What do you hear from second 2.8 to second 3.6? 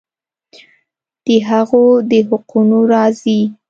راځي.